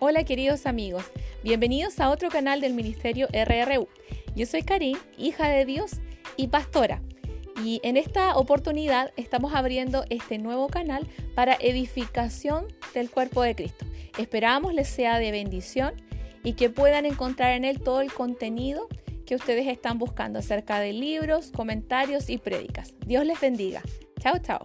Hola 0.00 0.22
queridos 0.22 0.66
amigos, 0.66 1.10
bienvenidos 1.42 1.98
a 1.98 2.10
otro 2.10 2.28
canal 2.28 2.60
del 2.60 2.72
Ministerio 2.72 3.26
RRU. 3.32 3.88
Yo 4.36 4.46
soy 4.46 4.62
Karin, 4.62 4.96
hija 5.16 5.48
de 5.48 5.64
Dios 5.64 5.94
y 6.36 6.46
pastora. 6.46 7.02
Y 7.64 7.80
en 7.82 7.96
esta 7.96 8.36
oportunidad 8.36 9.12
estamos 9.16 9.54
abriendo 9.54 10.04
este 10.08 10.38
nuevo 10.38 10.68
canal 10.68 11.08
para 11.34 11.56
edificación 11.58 12.68
del 12.94 13.10
cuerpo 13.10 13.42
de 13.42 13.56
Cristo. 13.56 13.86
Esperamos 14.18 14.72
les 14.72 14.88
sea 14.88 15.18
de 15.18 15.32
bendición 15.32 15.94
y 16.44 16.52
que 16.52 16.70
puedan 16.70 17.04
encontrar 17.04 17.54
en 17.54 17.64
él 17.64 17.80
todo 17.80 18.00
el 18.00 18.12
contenido 18.12 18.86
que 19.26 19.34
ustedes 19.34 19.66
están 19.66 19.98
buscando 19.98 20.38
acerca 20.38 20.78
de 20.78 20.92
libros, 20.92 21.50
comentarios 21.50 22.30
y 22.30 22.38
prédicas. 22.38 22.94
Dios 23.04 23.26
les 23.26 23.40
bendiga. 23.40 23.82
Chao, 24.20 24.38
chao. 24.38 24.62